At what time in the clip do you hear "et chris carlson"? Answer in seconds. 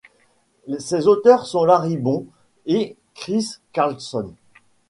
2.65-4.33